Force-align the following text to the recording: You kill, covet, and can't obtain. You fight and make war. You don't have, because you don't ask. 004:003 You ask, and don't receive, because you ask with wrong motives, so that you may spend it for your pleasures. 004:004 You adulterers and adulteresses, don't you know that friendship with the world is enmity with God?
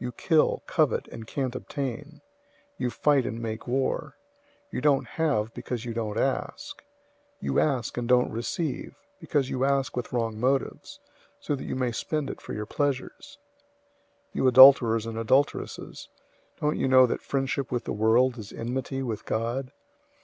You 0.00 0.10
kill, 0.10 0.64
covet, 0.66 1.06
and 1.12 1.28
can't 1.28 1.54
obtain. 1.54 2.22
You 2.76 2.90
fight 2.90 3.24
and 3.24 3.40
make 3.40 3.68
war. 3.68 4.16
You 4.72 4.80
don't 4.80 5.06
have, 5.06 5.54
because 5.54 5.84
you 5.84 5.94
don't 5.94 6.18
ask. 6.18 6.82
004:003 7.40 7.42
You 7.42 7.60
ask, 7.60 7.96
and 7.96 8.08
don't 8.08 8.32
receive, 8.32 8.96
because 9.20 9.48
you 9.48 9.62
ask 9.64 9.96
with 9.96 10.12
wrong 10.12 10.40
motives, 10.40 10.98
so 11.38 11.54
that 11.54 11.62
you 11.68 11.76
may 11.76 11.92
spend 11.92 12.28
it 12.30 12.40
for 12.40 12.52
your 12.52 12.66
pleasures. 12.66 13.38
004:004 14.34 14.34
You 14.34 14.48
adulterers 14.48 15.06
and 15.06 15.16
adulteresses, 15.16 16.08
don't 16.60 16.76
you 16.76 16.88
know 16.88 17.06
that 17.06 17.22
friendship 17.22 17.70
with 17.70 17.84
the 17.84 17.92
world 17.92 18.38
is 18.38 18.52
enmity 18.52 19.04
with 19.04 19.24
God? 19.24 19.70